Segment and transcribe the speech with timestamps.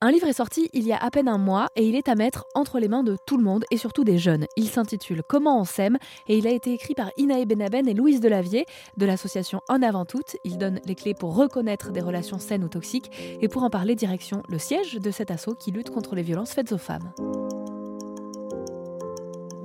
[0.00, 2.14] Un livre est sorti il y a à peine un mois et il est à
[2.14, 4.46] mettre entre les mains de tout le monde et surtout des jeunes.
[4.56, 8.20] Il s'intitule Comment on s'aime et il a été écrit par Inae Benaben et Louise
[8.20, 8.64] Delavier
[8.96, 10.36] de l'association En avant toutes.
[10.44, 13.96] Il donne les clés pour reconnaître des relations saines ou toxiques et pour en parler
[13.96, 17.12] direction le siège de cet assaut qui lutte contre les violences faites aux femmes.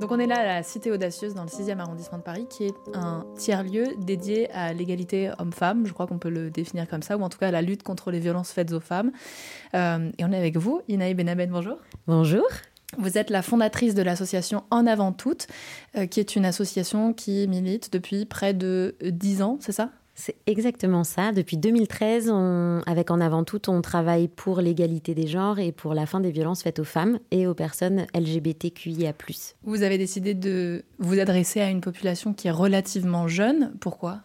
[0.04, 2.66] Donc on est là à la Cité Audacieuse dans le 6e arrondissement de Paris, qui
[2.66, 7.16] est un tiers-lieu dédié à l'égalité homme-femme, je crois qu'on peut le définir comme ça,
[7.16, 9.14] ou en tout cas à la lutte contre les violences faites aux femmes.
[9.76, 11.78] Euh, et on est avec vous, Inaï Benaben, bonjour.
[12.06, 12.44] Bonjour.
[12.98, 15.48] Vous êtes la fondatrice de l'association En avant toutes,
[15.96, 19.90] euh, qui est une association qui milite depuis près de 10 ans, c'est ça?
[20.16, 21.32] C'est exactement ça.
[21.32, 22.32] Depuis 2013,
[22.86, 26.32] avec En avant tout, on travaille pour l'égalité des genres et pour la fin des
[26.32, 29.14] violences faites aux femmes et aux personnes LGBTQIA+.
[29.64, 33.74] Vous avez décidé de vous adresser à une population qui est relativement jeune.
[33.80, 34.22] Pourquoi?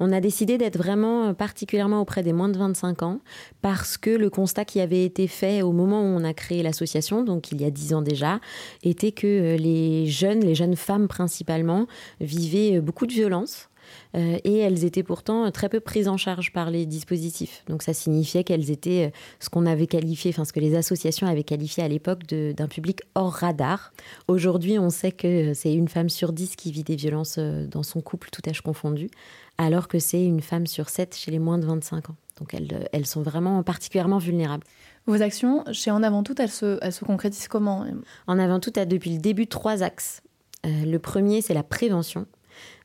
[0.00, 3.20] On a décidé d'être vraiment particulièrement auprès des moins de 25 ans
[3.62, 7.22] parce que le constat qui avait été fait au moment où on a créé l'association,
[7.22, 8.40] donc il y a 10 ans déjà,
[8.82, 11.86] était que les jeunes, les jeunes femmes principalement,
[12.20, 13.70] vivaient beaucoup de violences
[14.14, 17.64] euh, et elles étaient pourtant très peu prises en charge par les dispositifs.
[17.68, 21.26] Donc ça signifiait qu'elles étaient euh, ce qu'on avait qualifié, enfin ce que les associations
[21.26, 23.92] avaient qualifié à l'époque d'un public hors radar.
[24.28, 27.82] Aujourd'hui, on sait que c'est une femme sur dix qui vit des violences euh, dans
[27.82, 29.10] son couple, tout âge confondu,
[29.58, 32.16] alors que c'est une femme sur sept chez les moins de 25 ans.
[32.38, 34.64] Donc elles, elles sont vraiment particulièrement vulnérables.
[35.06, 37.84] Vos actions chez En Avant Tout, elles se, elles se concrétisent comment
[38.26, 40.22] En Avant Tout a depuis le début trois axes.
[40.64, 42.26] le premier, c'est la prévention.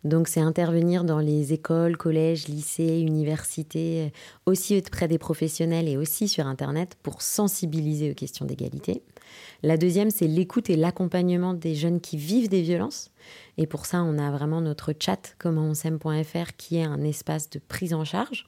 [0.04, 4.12] Donc c'est intervenir dans les écoles, collèges, lycées, universités,
[4.46, 9.04] aussi auprès des professionnels et aussi sur Internet pour sensibiliser aux questions d'égalité.
[9.64, 13.12] La deuxième, c'est l'écoute et l'accompagnement des jeunes qui vivent des violences.
[13.58, 17.94] Et pour ça, on a vraiment notre chat commentonsaime.fr qui est un espace de prise
[17.94, 18.48] en charge.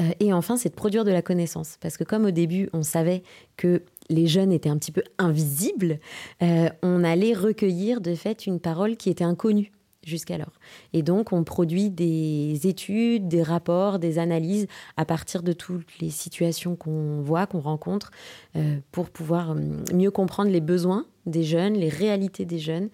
[0.00, 1.78] Euh, et enfin, c'est de produire de la connaissance.
[1.80, 3.22] Parce que comme au début, on savait
[3.56, 5.98] que les jeunes étaient un petit peu invisibles,
[6.42, 9.72] euh, on allait recueillir de fait une parole qui était inconnue
[10.06, 10.52] jusqu'alors.
[10.92, 16.10] Et donc, on produit des études, des rapports, des analyses à partir de toutes les
[16.10, 18.10] situations qu'on voit, qu'on rencontre,
[18.54, 19.56] euh, pour pouvoir euh,
[19.92, 22.88] mieux comprendre les besoins des jeunes, les réalités des jeunes,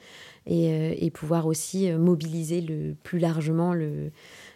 [0.47, 3.75] et, euh, pouvoir aussi mobiliser le, plus largement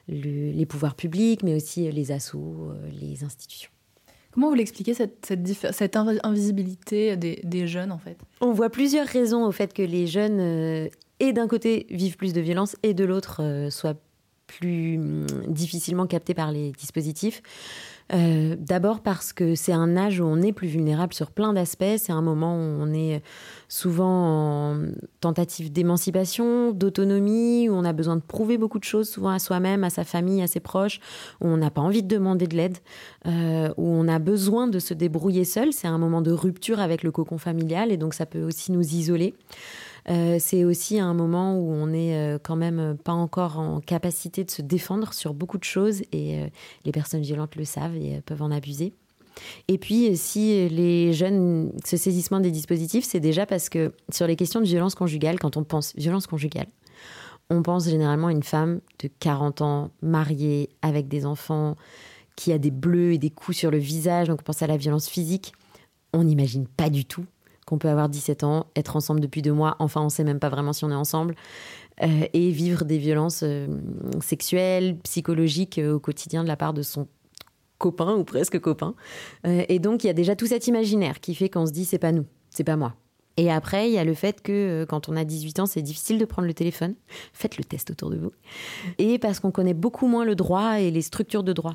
[0.08, 3.70] les pouvoirs publics, mais aussi les assos, les institutions.
[4.32, 5.32] Comment vous l'expliquez, cette,
[5.72, 8.18] cette, invisibilité des, des, jeunes, en fait?
[8.40, 10.88] On voit plusieurs raisons au fait que les jeunes
[11.20, 13.94] et d'un côté vivent plus de violence et de l'autre euh, soient
[14.46, 17.42] plus hum, difficilement captés par les dispositifs.
[18.12, 21.96] Euh, d'abord parce que c'est un âge où on est plus vulnérable sur plein d'aspects.
[21.96, 23.20] C'est un moment où on est
[23.68, 24.82] souvent en
[25.20, 29.82] tentative d'émancipation, d'autonomie, où on a besoin de prouver beaucoup de choses, souvent à soi-même,
[29.82, 31.00] à sa famille, à ses proches,
[31.40, 32.78] où on n'a pas envie de demander de l'aide,
[33.26, 35.72] euh, où on a besoin de se débrouiller seul.
[35.72, 38.94] C'est un moment de rupture avec le cocon familial et donc ça peut aussi nous
[38.94, 39.34] isoler.
[40.08, 44.44] Euh, c'est aussi un moment où on n'est euh, quand même pas encore en capacité
[44.44, 46.46] de se défendre sur beaucoup de choses et euh,
[46.84, 48.92] les personnes violentes le savent et peuvent en abuser.
[49.68, 54.36] Et puis, si les jeunes, ce saisissement des dispositifs, c'est déjà parce que sur les
[54.36, 56.68] questions de violence conjugale, quand on pense violence conjugale,
[57.50, 61.76] on pense généralement à une femme de 40 ans, mariée, avec des enfants,
[62.34, 64.78] qui a des bleus et des coups sur le visage, donc on pense à la
[64.78, 65.52] violence physique.
[66.14, 67.26] On n'imagine pas du tout
[67.66, 70.48] qu'on peut avoir 17 ans, être ensemble depuis deux mois, enfin on sait même pas
[70.48, 71.34] vraiment si on est ensemble,
[72.02, 73.66] euh, et vivre des violences euh,
[74.20, 77.08] sexuelles, psychologiques euh, au quotidien de la part de son
[77.78, 78.94] copain ou presque copain.
[79.44, 81.98] et donc il y a déjà tout cet imaginaire qui fait qu'on se dit c'est
[81.98, 82.94] pas nous, c'est pas moi.
[83.36, 86.16] Et après, il y a le fait que quand on a 18 ans, c'est difficile
[86.16, 86.94] de prendre le téléphone.
[87.34, 88.32] Faites le test autour de vous.
[88.96, 91.74] Et parce qu'on connaît beaucoup moins le droit et les structures de droit.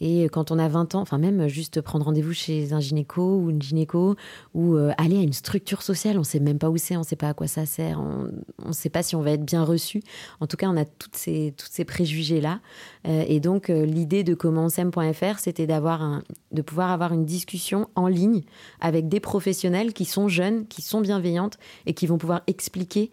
[0.00, 3.50] Et quand on a 20 ans, enfin même juste prendre rendez-vous chez un gynéco ou
[3.50, 4.16] une gynéco
[4.52, 7.00] ou euh, aller à une structure sociale, on ne sait même pas où c'est, on
[7.00, 8.30] ne sait pas à quoi ça sert, on
[8.66, 10.02] ne sait pas si on va être bien reçu.
[10.40, 12.60] En tout cas, on a toutes ces, toutes ces préjugés-là.
[13.06, 16.22] Euh, et donc, euh, l'idée de commencem.fr, c'était d'avoir
[16.52, 18.42] de pouvoir avoir une discussion en ligne
[18.80, 23.10] avec des professionnels qui sont jeunes, qui sont bienveillantes et qui vont pouvoir expliquer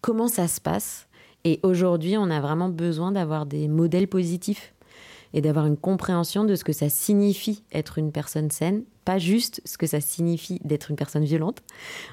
[0.00, 1.06] comment ça se passe.
[1.44, 4.74] Et aujourd'hui, on a vraiment besoin d'avoir des modèles positifs
[5.34, 9.60] et d'avoir une compréhension de ce que ça signifie être une personne saine, pas juste
[9.64, 11.62] ce que ça signifie d'être une personne violente.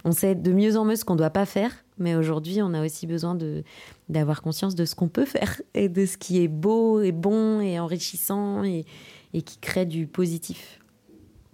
[0.03, 2.73] On sait de mieux en mieux ce qu'on ne doit pas faire, mais aujourd'hui, on
[2.73, 3.63] a aussi besoin de,
[4.09, 7.59] d'avoir conscience de ce qu'on peut faire et de ce qui est beau et bon
[7.59, 8.85] et enrichissant et,
[9.33, 10.79] qui crée du positif.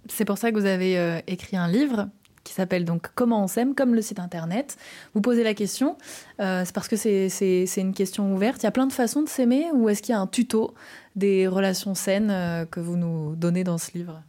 [0.07, 2.07] C'est pour ça que vous avez euh, écrit un livre
[2.43, 4.77] qui s'appelle donc Comment on s'aime, comme le site internet.
[5.13, 5.97] Vous posez la question,
[6.39, 8.61] euh, c'est parce que c'est une question ouverte.
[8.61, 10.73] Il y a plein de façons de s'aimer ou est-ce qu'il y a un tuto
[11.15, 14.21] des relations saines euh, que vous nous donnez dans ce livre?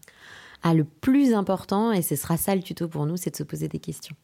[0.63, 3.43] Ah, le plus important, et ce sera ça le tuto pour nous, c'est de se
[3.43, 4.15] poser des questions.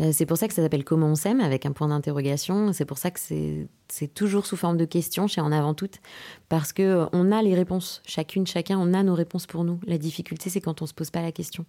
[0.00, 2.72] Euh, c'est pour ça que ça s'appelle Comment on s'aime avec un point d'interrogation.
[2.72, 6.00] C'est pour ça que c'est toujours sous forme de questions chez En Avant Toutes
[6.48, 8.02] parce que euh, on a les réponses.
[8.06, 9.80] Chacune, chacun, on a nos réponses pour nous.
[9.86, 11.64] La difficulté, c'est quand on se pose pas la question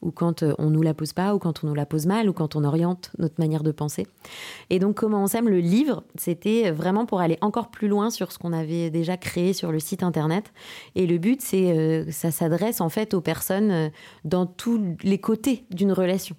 [0.00, 2.28] ou quand euh, on nous la pose pas ou quand on nous la pose mal
[2.28, 4.06] ou quand on oriente notre manière de penser.
[4.70, 8.32] Et donc Comment on s'aime, le livre, c'était vraiment pour aller encore plus loin sur
[8.32, 10.52] ce qu'on avait déjà créé sur le site internet.
[10.94, 13.90] Et le but, c'est ça s'adresse en fait aux personnes
[14.24, 16.34] dans tous les côtés d'une relation.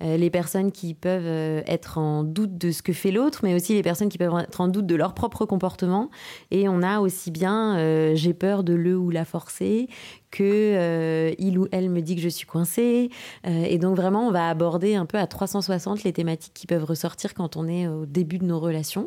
[0.00, 3.74] Les personnes qui peuvent euh, être en doute de ce que fait l'autre, mais aussi
[3.74, 6.10] les personnes qui peuvent être en doute de leur propre comportement.
[6.50, 9.88] Et on a aussi bien euh, j'ai peur de le ou la forcer
[10.30, 13.08] que euh, il ou elle me dit que je suis coincée.
[13.44, 17.32] et donc vraiment, on va aborder un peu à 360 les thématiques qui peuvent ressortir
[17.32, 19.06] quand on est au début de nos relations.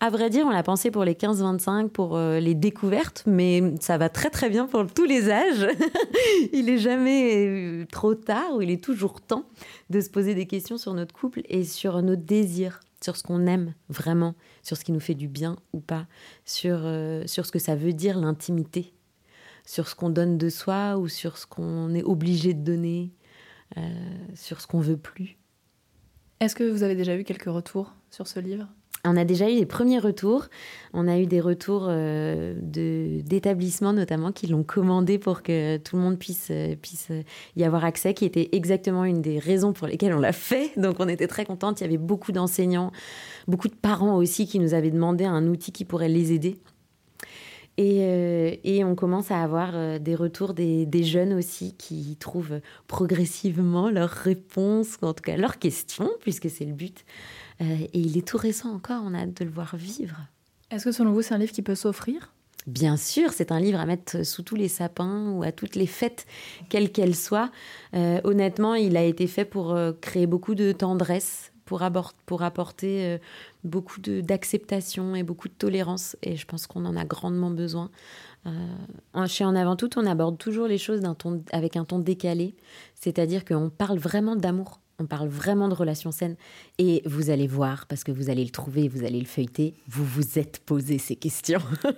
[0.00, 4.10] À vrai dire, on l'a pensé pour les 15-25, pour les découvertes, mais ça va
[4.10, 5.66] très très bien pour tous les âges.
[6.52, 9.44] il est jamais trop tard ou il est toujours temps
[9.88, 13.46] de se poser des questions sur notre couple et sur nos désirs, sur ce qu'on
[13.46, 16.06] aime vraiment, sur ce qui nous fait du bien ou pas,
[16.44, 18.92] sur, euh, sur ce que ça veut dire l'intimité,
[19.64, 23.12] sur ce qu'on donne de soi ou sur ce qu'on est obligé de donner,
[23.76, 23.80] euh,
[24.34, 25.36] sur ce qu'on veut plus.
[26.40, 28.68] Est-ce que vous avez déjà eu quelques retours sur ce livre?
[29.04, 30.46] On a déjà eu les premiers retours.
[30.92, 36.02] On a eu des retours euh, d'établissements notamment qui l'ont commandé pour que tout le
[36.02, 36.74] monde puisse, euh,
[37.10, 37.22] euh,
[37.56, 40.72] y avoir accès, qui était exactement une des raisons pour lesquelles on l'a fait.
[40.76, 41.80] Donc on était très contente.
[41.80, 42.90] Il y avait beaucoup d'enseignants,
[43.46, 46.58] beaucoup de parents aussi qui nous avaient demandé un outil qui pourrait les aider.
[47.80, 54.10] Et, on commence à avoir des retours des, des, jeunes aussi qui trouvent progressivement leurs
[54.10, 57.04] réponses, en tout cas leurs questions, puisque c'est le but,
[57.60, 60.16] et il est tout récent encore, on a hâte de le voir vivre.
[60.70, 62.32] Est-ce que selon vous, c'est un livre qui peut s'offrir?
[62.66, 65.86] Bien sûr, c'est un livre à mettre sous tous les sapins ou à toutes les
[65.86, 66.26] fêtes,
[66.68, 67.50] quelles qu'elles soient.
[67.94, 71.82] Euh, honnêtement, il a été fait pour euh, créer beaucoup de tendresse, pour,
[72.26, 73.18] pour apporter
[73.64, 76.16] beaucoup d'acceptation et beaucoup de tolérance.
[76.22, 77.90] Et je pense qu'on en a grandement besoin.
[79.26, 82.54] chez En Avant Tout, on aborde toujours les choses ton, avec un ton décalé,
[82.94, 86.36] c'est-à-dire qu'on parle vraiment d'amour on parle vraiment de relations saines.
[86.78, 90.04] Et vous allez voir, parce que vous allez le trouver, vous allez le feuilleter, vous
[90.04, 91.62] vous êtes posé ces questions.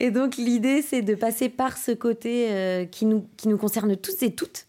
[0.00, 3.96] et donc l'idée, c'est de passer par ce côté euh, qui, nous, qui nous concerne
[3.96, 4.66] tous et toutes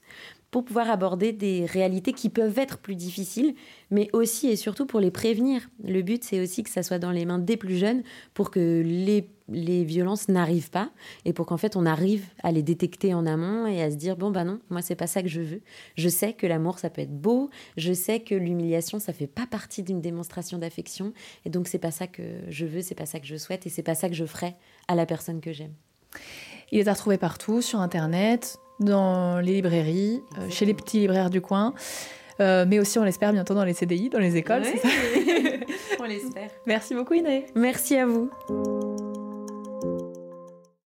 [0.50, 3.56] pour pouvoir aborder des réalités qui peuvent être plus difficiles,
[3.90, 5.70] mais aussi et surtout pour les prévenir.
[5.84, 8.04] Le but, c'est aussi que ça soit dans les mains des plus jeunes
[8.34, 10.92] pour que les, les violences n'arrivent pas
[11.26, 14.18] et pour qu'en fait on arrive à les détecter en amont et à se dire
[14.18, 15.62] bon bah non, moi c'est pas ça que je veux.
[15.96, 19.48] Je sais que l'amour ça peut être beau, je sais que l'humiliation ça fait pas
[19.48, 21.14] partie d'une démonstration d'affection
[21.46, 23.70] et donc c'est pas ça que je veux, c'est pas ça que je souhaite et
[23.70, 24.56] c'est pas ça que je ferai
[24.88, 25.74] à la personne que j'aime.
[26.72, 31.30] Il est à retrouver partout, sur Internet, dans les librairies, euh, chez les petits libraires
[31.30, 31.74] du coin,
[32.40, 34.64] euh, mais aussi, on l'espère, bientôt dans les CDI, dans les écoles,
[36.00, 36.50] on l'espère.
[36.66, 37.46] Merci beaucoup, Inaë.
[37.56, 38.30] Merci à vous.